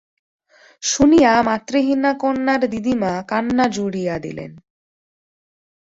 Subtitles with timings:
[0.83, 4.51] শুনিয়া মাতৃহীনা কন্যার দিদিমা কান্না জুড়িয়া দিলেন।